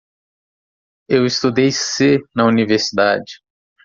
[1.07, 3.33] Eu estudei C na universidade.